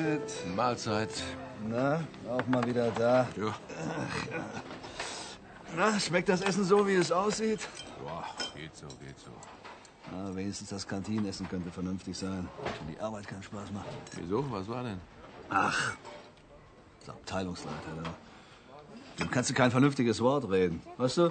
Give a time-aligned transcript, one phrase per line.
[0.00, 0.56] Mahlzeit.
[0.56, 1.10] Mahlzeit.
[1.68, 3.28] Na, auch mal wieder da.
[3.36, 3.54] Ja.
[5.76, 7.68] Na, schmeckt das Essen so, wie es aussieht?
[8.02, 8.24] Boah,
[8.54, 9.30] geht so, geht so.
[10.10, 12.48] Na, wenigstens das Kantinenessen könnte vernünftig sein.
[12.78, 13.86] Wenn die Arbeit keinen Spaß macht.
[14.16, 14.50] Wieso?
[14.50, 15.00] Was war denn?
[15.50, 15.92] Ach,
[17.00, 18.10] das Abteilungsleiter, da.
[19.18, 20.82] Dem kannst du kein vernünftiges Wort reden.
[20.96, 21.30] Weißt du,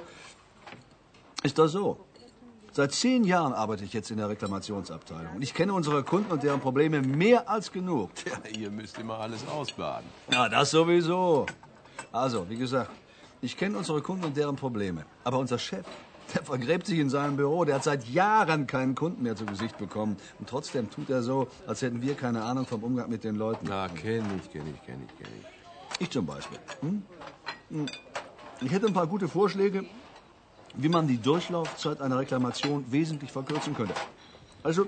[1.41, 2.05] ist das so.
[2.79, 5.35] Seit zehn Jahren arbeite ich jetzt in der Reklamationsabteilung.
[5.35, 8.09] Und ich kenne unsere Kunden und deren Probleme mehr als genug.
[8.25, 10.07] Ja, ihr müsst immer alles ausbaden.
[10.31, 11.45] Ja, das sowieso.
[12.13, 12.89] Also, wie gesagt,
[13.41, 15.05] ich kenne unsere Kunden und deren Probleme.
[15.25, 15.85] Aber unser Chef,
[16.33, 17.65] der vergräbt sich in seinem Büro.
[17.65, 20.15] Der hat seit Jahren keinen Kunden mehr zu Gesicht bekommen.
[20.39, 23.65] Und trotzdem tut er so, als hätten wir keine Ahnung vom Umgang mit den Leuten.
[23.67, 26.01] Na, kenn ich, kenn ich, kenn ich, kenn ich.
[26.03, 26.59] Ich zum Beispiel.
[26.79, 27.03] Hm?
[27.71, 27.87] Hm.
[28.61, 29.83] Ich hätte ein paar gute Vorschläge,
[30.75, 33.93] wie man die Durchlaufzeit einer Reklamation wesentlich verkürzen könnte.
[34.63, 34.87] Also,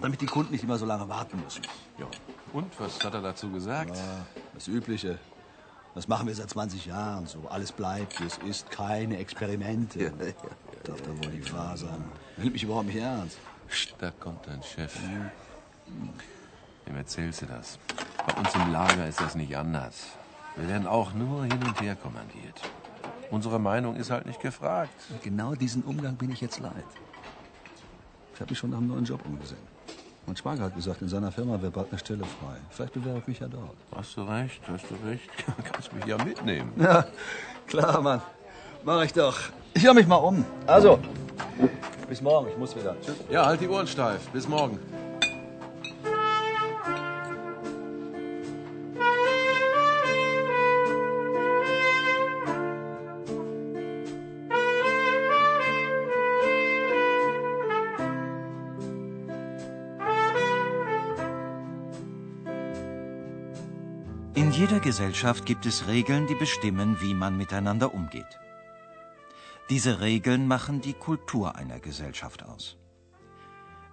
[0.00, 1.62] damit die Kunden nicht immer so lange warten müssen.
[1.98, 2.06] Ja.
[2.52, 3.96] Und, was hat er dazu gesagt?
[3.96, 5.18] Ja, das Übliche.
[5.94, 7.46] Das machen wir seit 20 Jahren so.
[7.50, 8.70] Alles bleibt, wie es ist.
[8.70, 10.00] Keine Experimente.
[10.00, 10.32] Ja, ja,
[10.84, 12.02] Darf da wohl die wahr sein.
[12.38, 13.38] Nimmt mich überhaupt nicht ernst.
[13.98, 14.98] Da kommt dein Chef.
[16.86, 17.78] Wem erzählst du das?
[18.26, 20.06] Bei uns im Lager ist das nicht anders.
[20.56, 22.60] Wir werden auch nur hin und her kommandiert.
[23.32, 24.92] Unsere Meinung ist halt nicht gefragt.
[25.08, 26.84] Und genau diesen Umgang bin ich jetzt leid.
[28.34, 29.72] Ich habe mich schon nach einem neuen Job umgesehen.
[30.26, 32.56] Mein Schwager hat gesagt, in seiner Firma wäre bald eine Stelle frei.
[32.68, 33.74] Vielleicht bewerbe ich mich ja dort.
[33.96, 35.30] Hast du recht, hast du recht.
[35.72, 36.72] Kannst mich ja mitnehmen.
[36.76, 37.06] Ja,
[37.66, 38.20] klar, Mann.
[38.84, 39.38] Mach ich doch.
[39.72, 40.44] Ich höre mich mal um.
[40.66, 40.98] Also,
[42.10, 42.48] bis morgen.
[42.50, 42.94] Ich muss wieder.
[43.00, 43.16] Tschüss.
[43.30, 44.28] Ja, halt die Ohren steif.
[44.28, 44.78] Bis morgen.
[64.82, 68.40] Gesellschaft gibt es Regeln, die bestimmen, wie man miteinander umgeht.
[69.70, 72.76] Diese Regeln machen die Kultur einer Gesellschaft aus.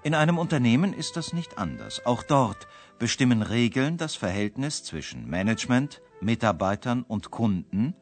[0.02, 2.06] In einem Unternehmen ist das nicht anders.
[2.08, 2.68] Auch dort
[2.98, 7.94] bestimmen Regeln das Verhältnis zwischen Management, Mitarbeitern und Kunden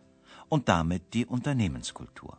[0.47, 2.37] und damit die Unternehmenskultur.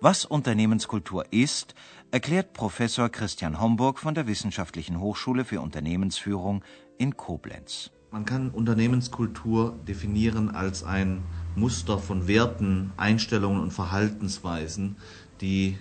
[0.00, 1.74] Was Unternehmenskultur ist,
[2.10, 6.64] erklärt Professor Christian Homburg von der Wissenschaftlichen Hochschule für Unternehmensführung
[6.98, 7.92] in Koblenz.
[8.14, 11.24] Man kann Unternehmenskultur definieren als ein
[11.56, 14.94] Muster von Werten, Einstellungen und Verhaltensweisen,
[15.40, 15.78] die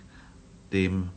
[0.72, 1.10] dem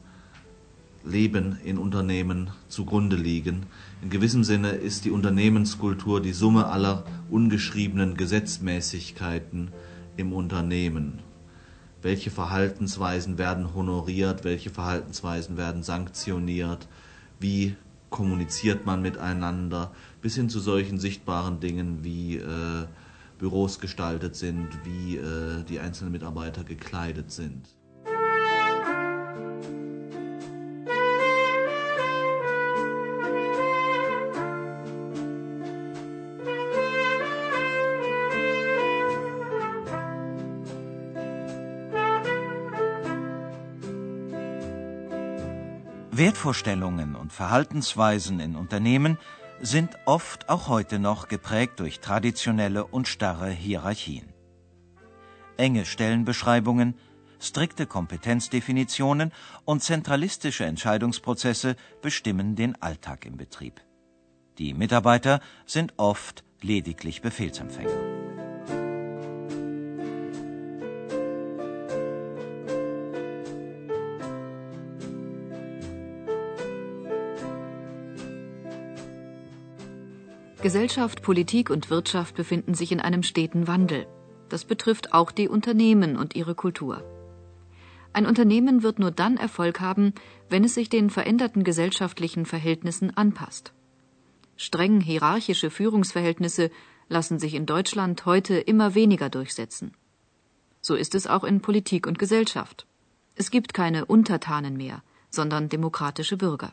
[1.06, 3.64] Leben in Unternehmen zugrunde liegen.
[4.02, 9.70] In gewissem Sinne ist die Unternehmenskultur die Summe aller ungeschriebenen Gesetzmäßigkeiten
[10.18, 11.20] im Unternehmen.
[12.02, 16.86] Welche Verhaltensweisen werden honoriert, welche Verhaltensweisen werden sanktioniert,
[17.40, 17.74] wie
[18.10, 22.86] kommuniziert man miteinander, bis hin zu solchen sichtbaren Dingen wie äh,
[23.38, 27.68] Büros gestaltet sind, wie äh, die einzelnen Mitarbeiter gekleidet sind.
[46.16, 49.18] Wertvorstellungen und Verhaltensweisen in Unternehmen
[49.60, 54.32] sind oft auch heute noch geprägt durch traditionelle und starre Hierarchien.
[55.56, 56.94] Enge Stellenbeschreibungen,
[57.40, 59.32] strikte Kompetenzdefinitionen
[59.64, 63.80] und zentralistische Entscheidungsprozesse bestimmen den Alltag im Betrieb.
[64.58, 68.05] Die Mitarbeiter sind oft lediglich Befehlsempfänger.
[80.66, 84.08] Gesellschaft, Politik und Wirtschaft befinden sich in einem steten Wandel.
[84.48, 87.04] Das betrifft auch die Unternehmen und ihre Kultur.
[88.12, 90.12] Ein Unternehmen wird nur dann Erfolg haben,
[90.48, 93.74] wenn es sich den veränderten gesellschaftlichen Verhältnissen anpasst.
[94.56, 96.72] Streng hierarchische Führungsverhältnisse
[97.08, 99.92] lassen sich in Deutschland heute immer weniger durchsetzen.
[100.80, 102.88] So ist es auch in Politik und Gesellschaft.
[103.36, 106.72] Es gibt keine Untertanen mehr, sondern demokratische Bürger.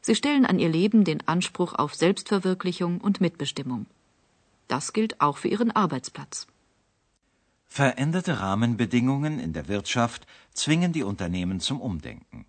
[0.00, 3.86] Sie stellen an ihr Leben den Anspruch auf Selbstverwirklichung und Mitbestimmung.
[4.68, 6.46] Das gilt auch für ihren Arbeitsplatz.
[7.66, 12.46] Veränderte Rahmenbedingungen in der Wirtschaft zwingen die Unternehmen zum Umdenken.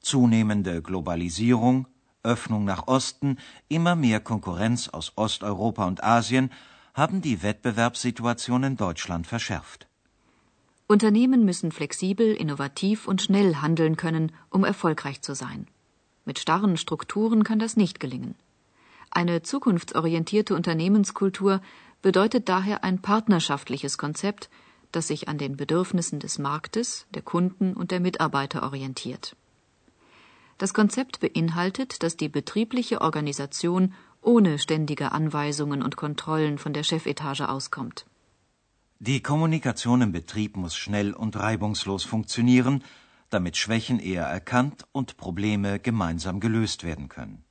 [0.00, 1.86] Zunehmende Globalisierung,
[2.22, 3.38] Öffnung nach Osten,
[3.68, 6.50] immer mehr Konkurrenz aus Osteuropa und Asien
[6.94, 9.86] haben die Wettbewerbssituation in Deutschland verschärft.
[10.88, 15.68] Unternehmen müssen flexibel, innovativ und schnell handeln können, um erfolgreich zu sein.
[16.28, 18.34] Mit starren Strukturen kann das nicht gelingen.
[19.10, 21.62] Eine zukunftsorientierte Unternehmenskultur
[22.02, 24.50] bedeutet daher ein partnerschaftliches Konzept,
[24.92, 29.36] das sich an den Bedürfnissen des Marktes, der Kunden und der Mitarbeiter orientiert.
[30.58, 37.48] Das Konzept beinhaltet, dass die betriebliche Organisation ohne ständige Anweisungen und Kontrollen von der Chefetage
[37.48, 38.04] auskommt.
[38.98, 42.84] Die Kommunikation im Betrieb muss schnell und reibungslos funktionieren,
[43.30, 47.44] damit Schwächen eher erkannt und Probleme gemeinsam gelöst werden können.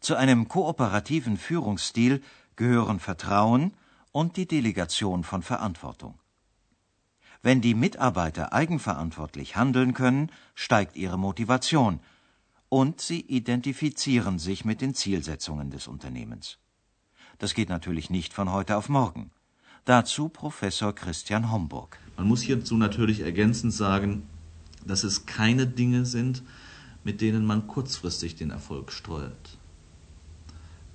[0.00, 2.22] Zu einem kooperativen Führungsstil
[2.56, 3.72] gehören Vertrauen
[4.12, 6.18] und die Delegation von Verantwortung.
[7.42, 12.00] Wenn die Mitarbeiter eigenverantwortlich handeln können, steigt ihre Motivation
[12.70, 16.58] und sie identifizieren sich mit den Zielsetzungen des Unternehmens.
[17.38, 19.30] Das geht natürlich nicht von heute auf morgen.
[19.84, 21.98] Dazu Professor Christian Homburg.
[22.16, 24.26] Man muss hierzu natürlich ergänzend sagen,
[24.86, 26.42] dass es keine Dinge sind,
[27.04, 29.58] mit denen man kurzfristig den Erfolg steuert.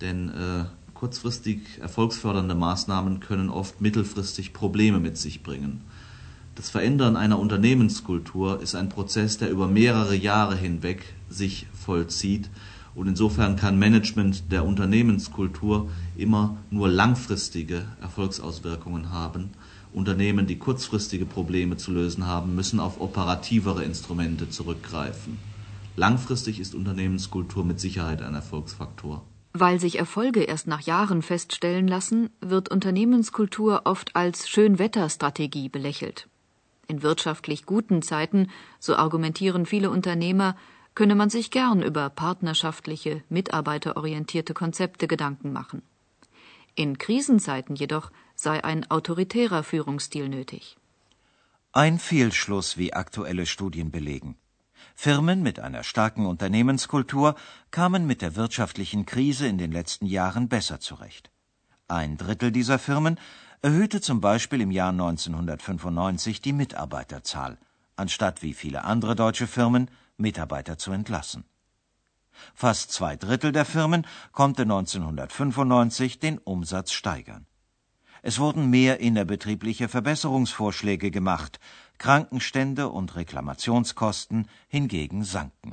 [0.01, 5.81] Denn äh, kurzfristig erfolgsfördernde Maßnahmen können oft mittelfristig Probleme mit sich bringen.
[6.55, 12.49] Das Verändern einer Unternehmenskultur ist ein Prozess, der über mehrere Jahre hinweg sich vollzieht.
[12.95, 19.51] Und insofern kann Management der Unternehmenskultur immer nur langfristige Erfolgsauswirkungen haben.
[19.93, 25.37] Unternehmen, die kurzfristige Probleme zu lösen haben, müssen auf operativere Instrumente zurückgreifen.
[25.95, 29.23] Langfristig ist Unternehmenskultur mit Sicherheit ein Erfolgsfaktor.
[29.53, 36.27] Weil sich Erfolge erst nach Jahren feststellen lassen, wird Unternehmenskultur oft als Schönwetterstrategie belächelt.
[36.87, 38.49] In wirtschaftlich guten Zeiten,
[38.79, 40.55] so argumentieren viele Unternehmer,
[40.95, 45.81] könne man sich gern über partnerschaftliche, mitarbeiterorientierte Konzepte Gedanken machen.
[46.75, 50.77] In Krisenzeiten jedoch sei ein autoritärer Führungsstil nötig.
[51.71, 54.37] Ein Fehlschluss, wie aktuelle Studien belegen.
[54.95, 57.35] Firmen mit einer starken Unternehmenskultur
[57.71, 61.29] kamen mit der wirtschaftlichen Krise in den letzten Jahren besser zurecht.
[61.87, 63.19] Ein Drittel dieser Firmen
[63.61, 67.57] erhöhte zum Beispiel im Jahr 1995 die Mitarbeiterzahl,
[67.95, 71.43] anstatt wie viele andere deutsche Firmen Mitarbeiter zu entlassen.
[72.53, 77.48] Fast zwei Drittel der Firmen konnte 1995 den Umsatz steigern.
[78.21, 81.59] Es wurden mehr innerbetriebliche Verbesserungsvorschläge gemacht,
[81.97, 85.71] Krankenstände und Reklamationskosten hingegen sanken.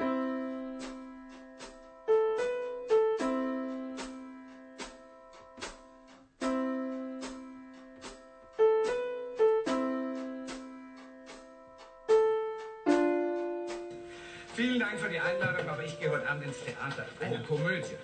[14.54, 17.06] Vielen Dank für die Einladung, aber ich gehe heute Abend ins Theater.
[17.20, 17.96] Eine Komödie.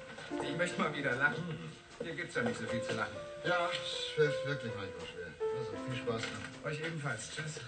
[0.43, 1.43] Ich möchte mal wieder lachen.
[2.03, 3.22] Hier gibt's ja nicht so viel zu lachen.
[3.45, 5.27] Ja, es wird wirklich manchmal schwer.
[5.59, 6.71] Also viel Spaß noch.
[6.71, 7.29] Euch ebenfalls.
[7.35, 7.61] Tschüss.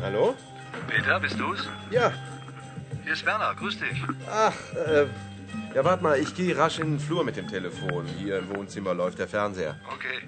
[0.00, 0.34] Hallo?
[0.88, 1.68] Peter, bist du's?
[1.90, 2.12] Ja.
[3.04, 4.02] Hier ist Werner, grüß dich.
[4.30, 5.06] Ach, äh,
[5.74, 8.06] ja, warte mal, ich gehe rasch in den Flur mit dem Telefon.
[8.18, 9.78] Hier im Wohnzimmer läuft der Fernseher.
[9.92, 10.26] Okay.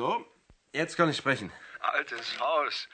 [0.00, 0.24] So,
[0.72, 1.52] jetzt kann ich sprechen.
[1.80, 2.88] Altes Haus.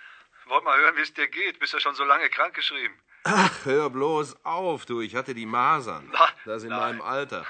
[0.47, 1.61] Wollt mal hören, wie es dir geht.
[1.61, 2.99] Bist ja schon so lange krankgeschrieben.
[3.23, 5.01] Ach, hör bloß auf, du.
[5.01, 6.09] Ich hatte die Masern.
[6.13, 6.81] Na, Das in nein.
[6.81, 7.47] meinem Alter.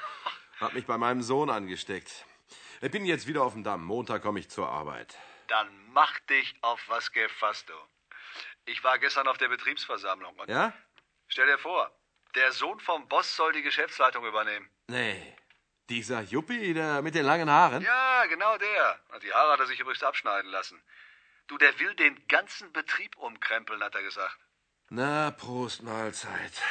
[0.61, 2.27] Hab mich bei meinem Sohn angesteckt.
[2.83, 3.83] Ich bin jetzt wieder auf dem Damm.
[3.83, 5.17] Montag komme ich zur Arbeit.
[5.49, 7.75] Dann mach dich auf was gefasst, du.
[8.67, 10.75] Ich war gestern auf der Betriebsversammlung Ja?
[11.29, 11.91] stell dir vor,
[12.35, 14.69] der Sohn vom Boss soll die Geschäftsleitung übernehmen.
[14.89, 15.35] Nee.
[15.88, 17.83] Dieser Juppie, der mit den langen Haaren?
[17.83, 19.00] Ja, genau der.
[19.23, 20.83] Die Haare hat er sich übrigens abschneiden lassen.
[21.47, 24.37] Du, der will den ganzen Betrieb umkrempeln, hat er gesagt.
[24.88, 26.62] Na, Prost Mahlzeit.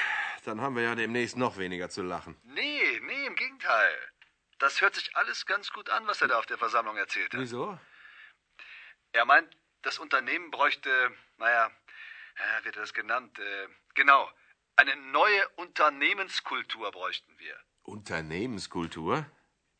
[0.43, 2.39] Dann haben wir ja demnächst noch weniger zu lachen.
[2.43, 4.12] Nee, nee, im Gegenteil.
[4.60, 7.39] Das hört sich alles ganz gut an, was er da auf der Versammlung erzählt hat.
[7.39, 7.77] Wieso?
[9.13, 11.72] Er meint, das Unternehmen bräuchte, naja,
[12.38, 13.39] ja, wie hat er das genannt?
[13.39, 14.29] Äh, genau,
[14.75, 17.57] eine neue Unternehmenskultur bräuchten wir.
[17.86, 19.25] Unternehmenskultur?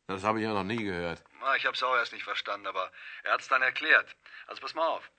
[0.06, 1.22] Das habe ich ja noch nie gehört.
[1.40, 2.92] Na, ich habe es auch erst nicht verstanden, aber
[3.24, 4.16] er hat es dann erklärt.
[4.46, 5.10] Also pass mal auf.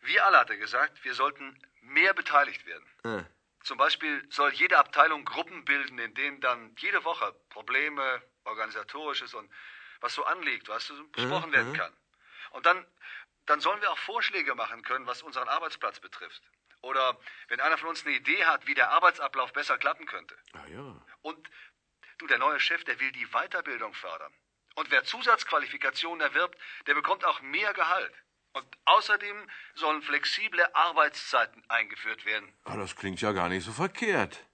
[0.00, 2.86] Wir alle, hat er gesagt, wir sollten mehr beteiligt werden.
[3.04, 3.24] Äh.
[3.64, 9.50] Zum Beispiel soll jede Abteilung Gruppen bilden, in denen dann jede Woche Probleme, organisatorisches und
[10.00, 11.92] was so anliegt, du, besprochen werden kann.
[12.50, 12.86] Und dann,
[13.46, 16.42] dann sollen wir auch Vorschläge machen können, was unseren Arbeitsplatz betrifft.
[16.80, 20.36] Oder wenn einer von uns eine Idee hat, wie der Arbeitsablauf besser klappen könnte.
[20.52, 21.02] Ah ja.
[21.22, 21.50] Und
[22.18, 24.32] du, der neue Chef, der will die Weiterbildung fördern.
[24.74, 28.14] Und wer Zusatzqualifikationen erwirbt, der bekommt auch mehr Gehalt.
[28.52, 32.52] Und außerdem sollen flexible Arbeitszeiten eingeführt werden.
[32.64, 34.44] Ah, das klingt ja gar nicht so verkehrt.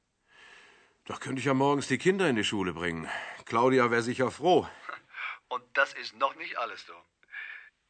[1.04, 3.08] Da könnte ich ja morgens die Kinder in die Schule bringen.
[3.44, 4.68] Claudia wäre sicher froh.
[5.48, 6.94] Und das ist noch nicht alles, du.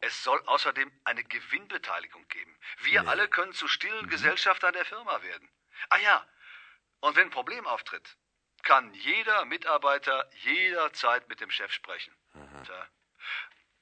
[0.01, 2.59] Es soll außerdem eine Gewinnbeteiligung geben.
[2.83, 3.09] Wir nee.
[3.09, 4.11] alle können zu stillen mhm.
[4.11, 5.49] Gesellschaftern der Firma werden.
[5.89, 6.27] Ah ja,
[7.01, 8.17] und wenn ein Problem auftritt,
[8.65, 12.13] kann jeder Mitarbeiter jederzeit mit dem Chef sprechen.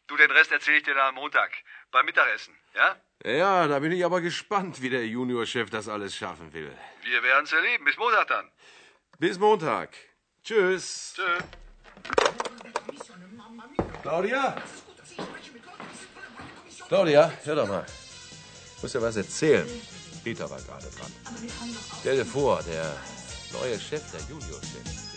[0.09, 1.53] Du, den Rest erzähle ich dir dann am Montag
[1.91, 2.97] beim Mittagessen, ja?
[3.25, 6.77] Ja, da bin ich aber gespannt, wie der Juniorchef das alles schaffen will.
[7.03, 7.85] Wir werden es erleben.
[7.85, 8.51] Bis Montag dann.
[9.19, 9.97] Bis Montag.
[10.43, 11.15] Tschüss.
[11.15, 11.45] Tschüss.
[14.03, 14.61] Claudia?
[16.89, 17.87] Claudia, hör doch mal.
[18.77, 19.67] Ich muss dir was erzählen.
[20.25, 21.12] Peter war gerade dran.
[22.01, 22.97] Stell dir vor, der
[23.52, 25.12] neue Chef, der Juniorchef.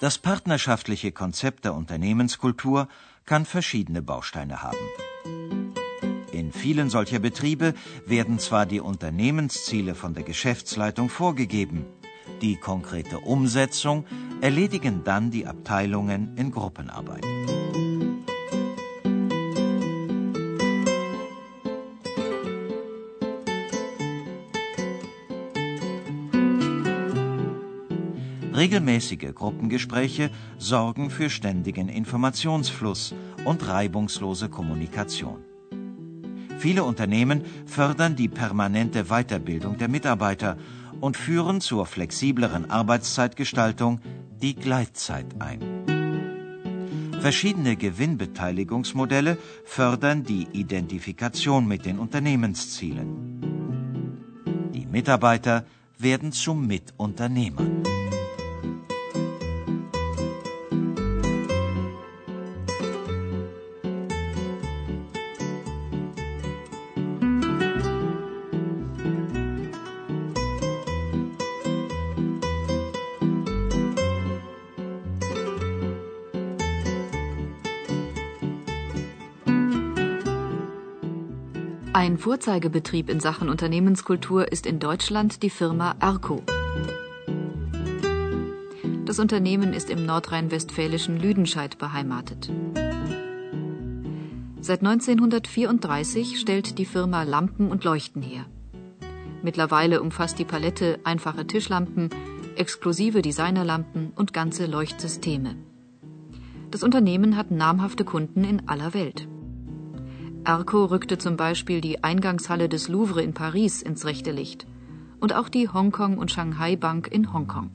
[0.00, 2.88] Das partnerschaftliche Konzept der Unternehmenskultur
[3.24, 4.78] kann verschiedene Bausteine haben.
[6.30, 7.74] In vielen solcher Betriebe
[8.06, 11.84] werden zwar die Unternehmensziele von der Geschäftsleitung vorgegeben,
[12.42, 14.06] die konkrete Umsetzung
[14.40, 17.24] erledigen dann die Abteilungen in Gruppenarbeit.
[28.58, 35.44] Regelmäßige Gruppengespräche sorgen für ständigen Informationsfluss und reibungslose Kommunikation.
[36.58, 40.56] Viele Unternehmen fördern die permanente Weiterbildung der Mitarbeiter
[41.00, 44.00] und führen zur flexibleren Arbeitszeitgestaltung
[44.42, 45.60] die Gleitzeit ein.
[47.20, 53.06] Verschiedene Gewinnbeteiligungsmodelle fördern die Identifikation mit den Unternehmenszielen.
[54.74, 55.64] Die Mitarbeiter
[55.96, 57.97] werden zu Mitunternehmern.
[81.98, 86.44] Ein Vorzeigebetrieb in Sachen Unternehmenskultur ist in Deutschland die Firma Arco.
[89.04, 92.52] Das Unternehmen ist im nordrhein-westfälischen Lüdenscheid beheimatet.
[94.60, 98.46] Seit 1934 stellt die Firma Lampen und Leuchten her.
[99.42, 102.10] Mittlerweile umfasst die Palette einfache Tischlampen,
[102.54, 105.56] exklusive Designerlampen und ganze Leuchtsysteme.
[106.70, 109.26] Das Unternehmen hat namhafte Kunden in aller Welt.
[110.44, 114.66] Arco rückte zum Beispiel die Eingangshalle des Louvre in Paris ins rechte Licht
[115.20, 117.70] und auch die Hongkong und Shanghai Bank in Hongkong.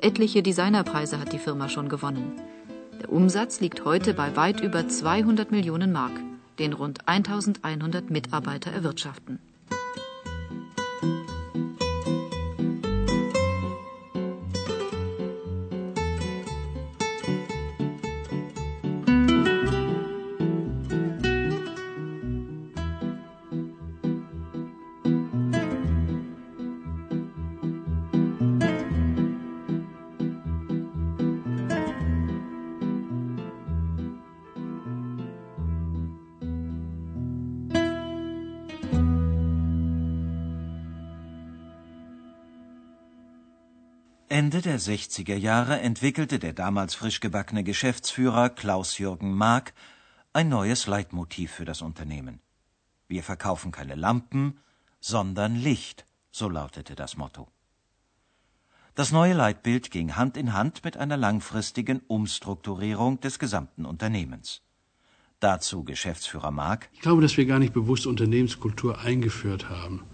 [0.00, 2.32] Etliche Designerpreise hat die Firma schon gewonnen.
[3.00, 6.12] Der Umsatz liegt heute bei weit über 200 Millionen Mark,
[6.58, 9.40] den rund 1100 Mitarbeiter erwirtschaften.
[44.48, 49.74] Ende der 60er Jahre entwickelte der damals frisch gebackene Geschäftsführer Klaus-Jürgen Mark
[50.32, 52.40] ein neues Leitmotiv für das Unternehmen.
[53.08, 54.58] Wir verkaufen keine Lampen,
[55.00, 57.48] sondern Licht, so lautete das Motto.
[58.94, 64.62] Das neue Leitbild ging Hand in Hand mit einer langfristigen Umstrukturierung des gesamten Unternehmens.
[65.40, 66.88] Dazu Geschäftsführer Mark.
[66.94, 70.04] Ich glaube, dass wir gar nicht bewusst Unternehmenskultur eingeführt haben,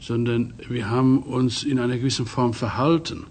[0.00, 3.28] sondern wir haben uns in einer gewissen Form verhalten.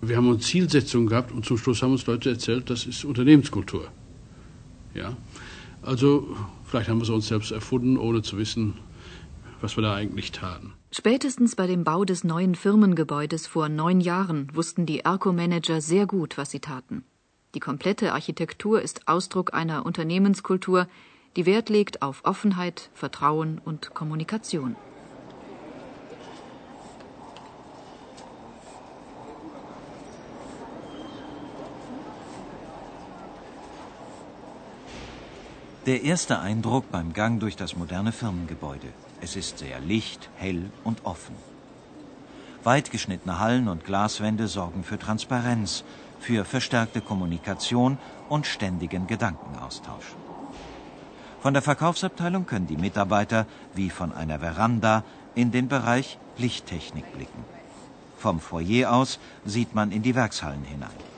[0.00, 3.88] Wir haben uns Zielsetzungen gehabt und zum Schluss haben uns Leute erzählt, das ist Unternehmenskultur.
[4.94, 5.16] Ja,
[5.82, 8.74] also vielleicht haben wir es uns selbst erfunden, ohne zu wissen,
[9.60, 10.72] was wir da eigentlich taten.
[10.92, 16.38] Spätestens bei dem Bau des neuen Firmengebäudes vor neun Jahren wussten die Erco-Manager sehr gut,
[16.38, 17.04] was sie taten.
[17.54, 20.86] Die komplette Architektur ist Ausdruck einer Unternehmenskultur,
[21.36, 24.76] die Wert legt auf Offenheit, Vertrauen und Kommunikation.
[35.88, 38.88] Der erste Eindruck beim Gang durch das moderne Firmengebäude.
[39.22, 41.34] Es ist sehr licht, hell und offen.
[42.62, 45.84] Weit geschnittene Hallen und Glaswände sorgen für Transparenz,
[46.20, 47.96] für verstärkte Kommunikation
[48.28, 50.14] und ständigen Gedankenaustausch.
[51.40, 55.04] Von der Verkaufsabteilung können die Mitarbeiter wie von einer Veranda
[55.34, 57.46] in den Bereich Lichttechnik blicken.
[58.18, 61.17] Vom Foyer aus sieht man in die Werkshallen hinein.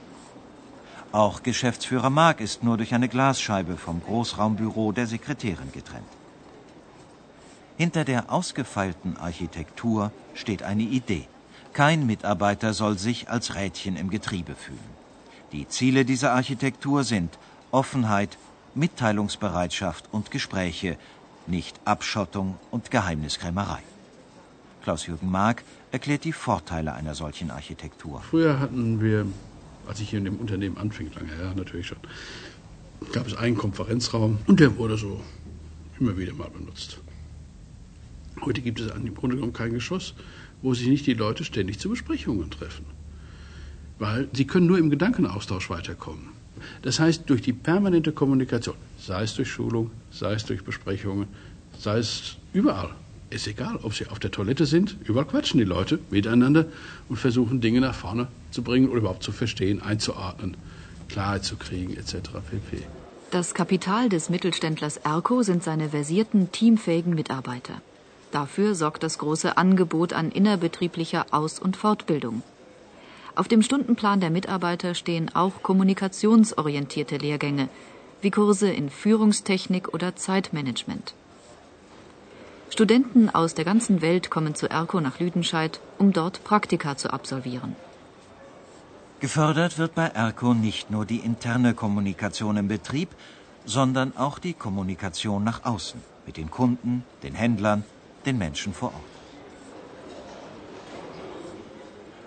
[1.12, 6.06] Auch Geschäftsführer Mark ist nur durch eine Glasscheibe vom Großraumbüro der Sekretärin getrennt.
[7.76, 11.26] Hinter der ausgefeilten Architektur steht eine Idee.
[11.72, 14.78] Kein Mitarbeiter soll sich als Rädchen im Getriebe fühlen.
[15.50, 17.38] Die Ziele dieser Architektur sind
[17.72, 18.38] Offenheit,
[18.76, 20.96] Mitteilungsbereitschaft und Gespräche,
[21.48, 23.80] nicht Abschottung und Geheimniskrämerei.
[24.82, 28.22] Klaus-Jürgen Mark erklärt die Vorteile einer solchen Architektur.
[28.22, 29.26] Früher hatten wir
[29.90, 31.98] als ich hier in dem Unternehmen anfing, lange her natürlich schon,
[33.12, 35.20] gab es einen Konferenzraum und der wurde so
[35.98, 37.00] immer wieder mal benutzt.
[38.42, 40.14] Heute gibt es im Grunde genommen kein Geschoss,
[40.62, 42.86] wo sich nicht die Leute ständig zu Besprechungen treffen.
[43.98, 46.28] Weil sie können nur im Gedankenaustausch weiterkommen.
[46.82, 51.26] Das heißt, durch die permanente Kommunikation, sei es durch Schulung, sei es durch Besprechungen,
[51.76, 52.94] sei es überall,
[53.30, 56.66] ist egal, ob sie auf der Toilette sind, überall quatschen die Leute miteinander
[57.08, 60.56] und versuchen Dinge nach vorne zu bringen oder überhaupt zu verstehen, einzuordnen,
[61.08, 62.14] Klarheit zu kriegen etc.
[62.50, 62.82] pp.
[63.30, 67.80] Das Kapital des Mittelständlers Erco sind seine versierten, teamfähigen Mitarbeiter.
[68.32, 72.42] Dafür sorgt das große Angebot an innerbetrieblicher Aus- und Fortbildung.
[73.36, 77.68] Auf dem Stundenplan der Mitarbeiter stehen auch kommunikationsorientierte Lehrgänge,
[78.20, 81.14] wie Kurse in Führungstechnik oder Zeitmanagement.
[82.70, 87.74] Studenten aus der ganzen Welt kommen zu ERCO nach Lüdenscheid, um dort Praktika zu absolvieren.
[89.18, 93.10] Gefördert wird bei ERCO nicht nur die interne Kommunikation im Betrieb,
[93.66, 97.84] sondern auch die Kommunikation nach außen mit den Kunden, den Händlern,
[98.24, 99.10] den Menschen vor Ort.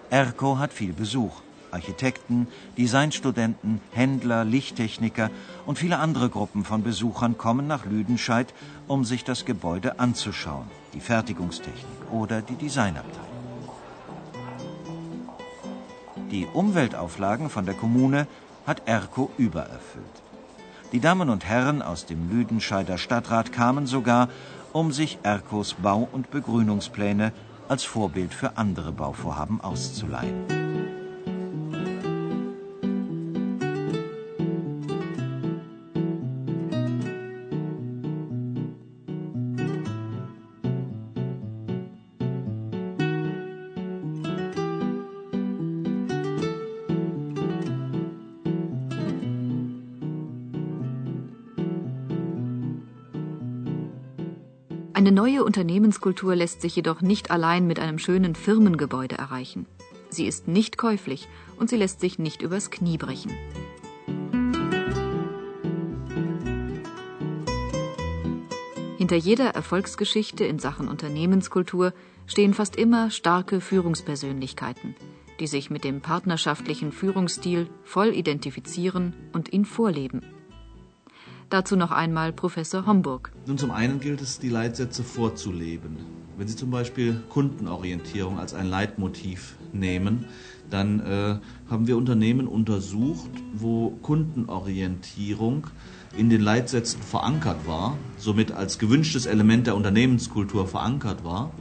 [0.09, 1.41] ERCO hat viel Besuch.
[1.73, 5.29] Architekten, Designstudenten, Händler, Lichttechniker
[5.65, 8.53] und viele andere Gruppen von Besuchern kommen nach Lüdenscheid,
[8.87, 13.33] um sich das Gebäude anzuschauen, die Fertigungstechnik oder die Designabteilung.
[16.31, 18.27] Die Umweltauflagen von der Kommune
[18.65, 20.23] hat Erko übererfüllt.
[20.91, 24.29] Die Damen und Herren aus dem Lüdenscheider Stadtrat kamen sogar,
[24.73, 27.33] um sich Erkos Bau- und Begrünungspläne
[27.67, 30.62] als Vorbild für andere Bauvorhaben auszuleihen.
[55.03, 59.65] Eine neue Unternehmenskultur lässt sich jedoch nicht allein mit einem schönen Firmengebäude erreichen.
[60.07, 61.27] Sie ist nicht käuflich
[61.59, 63.33] und sie lässt sich nicht übers Knie brechen.
[68.97, 71.91] Hinter jeder Erfolgsgeschichte in Sachen Unternehmenskultur
[72.25, 74.95] stehen fast immer starke Führungspersönlichkeiten,
[75.41, 80.21] die sich mit dem partnerschaftlichen Führungsstil voll identifizieren und ihn vorleben.
[81.53, 83.31] Dazu noch einmal Professor Homburg.
[83.45, 85.97] Nun, zum einen gilt es, die Leitsätze vorzuleben.
[86.35, 90.25] Wenn Sie zum Beispiel Kundenorientierung als ein Leitmotiv nehmen,
[90.71, 91.37] dann äh,
[91.69, 95.67] haben wir Unternehmen untersucht, wo Kundenorientierung
[96.17, 101.51] in den Leitsätzen verankert war, somit als gewünschtes Element der Unternehmenskultur verankert war,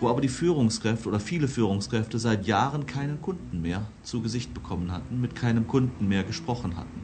[0.00, 4.90] wo aber die Führungskräfte oder viele Führungskräfte seit Jahren keinen Kunden mehr zu Gesicht bekommen
[4.90, 7.02] hatten, mit keinem Kunden mehr gesprochen hatten.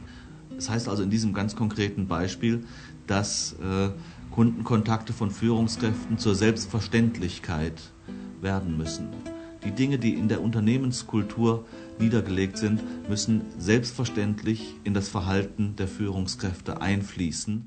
[0.61, 2.63] Das heißt also in diesem ganz konkreten Beispiel,
[3.07, 3.89] dass äh,
[4.29, 7.81] Kundenkontakte von Führungskräften zur Selbstverständlichkeit
[8.41, 9.07] werden müssen.
[9.65, 11.65] Die Dinge, die in der Unternehmenskultur
[11.97, 17.65] niedergelegt sind, müssen selbstverständlich in das Verhalten der Führungskräfte einfließen.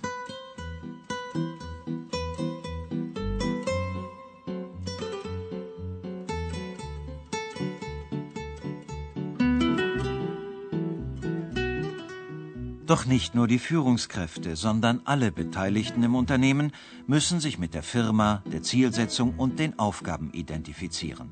[12.94, 16.70] Doch nicht nur die Führungskräfte, sondern alle Beteiligten im Unternehmen
[17.09, 21.28] müssen sich mit der Firma, der Zielsetzung und den Aufgaben identifizieren.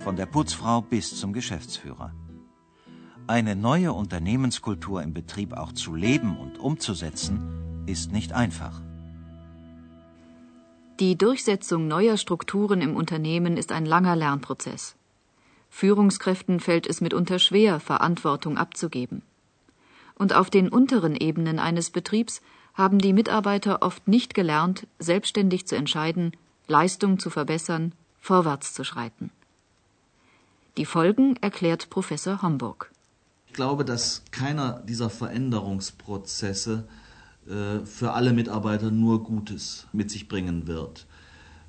[0.00, 2.12] Von der Putzfrau bis zum Geschäftsführer.
[3.26, 8.82] Eine neue Unternehmenskultur im Betrieb auch zu leben und umzusetzen, ist nicht einfach.
[11.00, 14.94] Die Durchsetzung neuer Strukturen im Unternehmen ist ein langer Lernprozess.
[15.70, 19.22] Führungskräften fällt es mitunter schwer, Verantwortung abzugeben.
[20.14, 22.42] Und auf den unteren Ebenen eines Betriebs
[22.74, 26.32] haben die Mitarbeiter oft nicht gelernt, selbstständig zu entscheiden,
[26.68, 29.30] Leistung zu verbessern, vorwärts zu schreiten.
[30.78, 32.90] Die Folgen erklärt Professor Homburg.
[33.46, 36.88] Ich glaube, dass keiner dieser Veränderungsprozesse
[37.46, 41.06] äh, für alle Mitarbeiter nur Gutes mit sich bringen wird.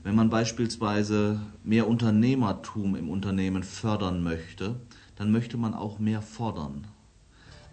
[0.03, 4.75] Wenn man beispielsweise mehr Unternehmertum im Unternehmen fördern möchte,
[5.15, 6.88] dann möchte man auch mehr fordern.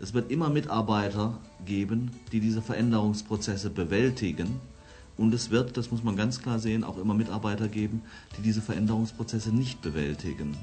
[0.03, 4.59] Es wird immer Mitarbeiter geben, die diese Veränderungsprozesse bewältigen.
[5.19, 8.01] Und es wird, das muss man ganz klar sehen, auch immer Mitarbeiter geben,
[8.39, 10.57] die diese Veränderungsprozesse nicht bewältigen.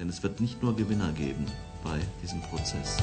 [0.00, 1.46] Denn es wird nicht nur Gewinner geben
[1.84, 2.96] bei diesem Prozess.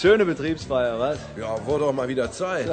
[0.00, 1.18] Schöne Betriebsfeier, was?
[1.38, 2.70] Ja, wurde doch mal wieder Zeit.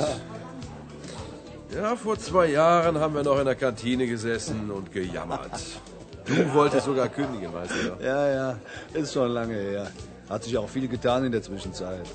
[1.76, 5.52] Ja, vor zwei Jahren haben wir noch in der Kantine gesessen und gejammert.
[6.26, 8.60] Du wolltest sogar kündigen, weißt du Ja, ja,
[8.94, 9.92] ist schon lange her.
[10.30, 12.06] Hat sich auch viel getan in der Zwischenzeit.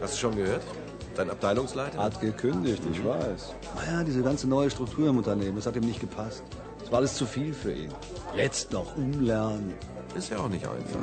[0.00, 0.62] Hast du schon gehört?
[1.14, 1.98] Dein Abteilungsleiter?
[1.98, 3.54] Hat gekündigt, ich weiß.
[3.76, 6.42] Naja, diese ganze neue Struktur im Unternehmen, das hat ihm nicht gepasst.
[6.80, 7.90] Das war alles zu viel für ihn.
[8.36, 9.74] Jetzt noch umlernen.
[10.14, 11.00] Ist ja auch nicht einfach.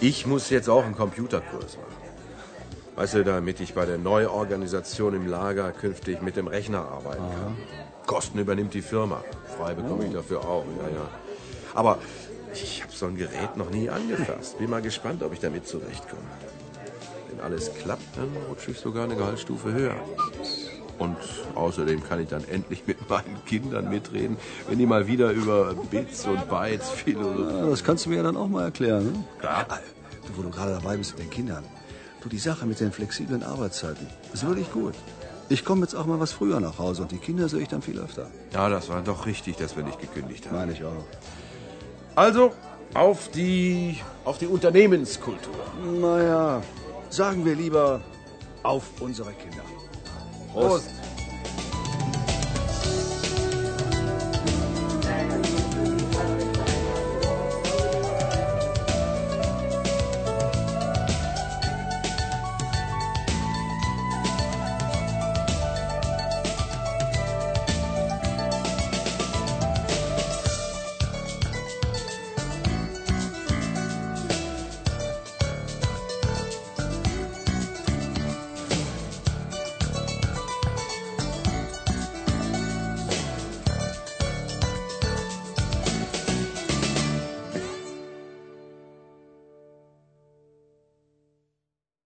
[0.00, 2.08] Ich muss jetzt auch einen Computerkurs machen.
[2.98, 7.56] Weißt du, damit ich bei der Neuorganisation im Lager künftig mit dem Rechner arbeiten kann.
[8.06, 9.22] Kosten übernimmt die Firma.
[9.56, 11.08] Frei bekomme ich dafür auch, ja, ja.
[11.74, 11.98] Aber
[12.52, 14.58] ich habe so ein Gerät noch nie angefasst.
[14.58, 16.22] Bin mal gespannt, ob ich damit zurechtkomme.
[17.30, 19.94] Wenn alles klappt, dann rutsche ich sogar eine Gehaltsstufe höher.
[20.98, 21.18] Und
[21.54, 26.26] außerdem kann ich dann endlich mit meinen Kindern mitreden, wenn die mal wieder über Bits
[26.26, 27.64] und Bytes philosophieren.
[27.64, 29.12] Ja, das kannst du mir ja dann auch mal erklären.
[29.12, 29.24] Ne?
[30.26, 31.62] Du, wo du gerade dabei bist mit den Kindern.
[32.20, 34.94] Du, die Sache mit den flexiblen Arbeitszeiten ist wirklich gut.
[35.48, 37.80] Ich komme jetzt auch mal was früher nach Hause und die Kinder sehe ich dann
[37.80, 38.26] viel öfter.
[38.52, 40.56] Ja, das war doch richtig, dass wir nicht gekündigt haben.
[40.56, 41.04] Meine ich auch.
[42.16, 42.52] Also,
[42.94, 45.54] auf die, auf die Unternehmenskultur.
[46.00, 46.62] Naja,
[47.08, 48.00] sagen wir lieber
[48.62, 49.62] auf unsere Kinder.
[50.52, 50.88] Prost.
[50.88, 51.07] Prost.